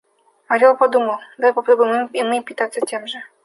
Орел 0.47 0.75
подумал: 0.77 1.19
давай 1.37 1.53
попробуем 1.53 2.07
и 2.07 2.23
мы 2.23 2.41
питаться 2.41 2.81
тем 2.81 3.05
же. 3.05 3.19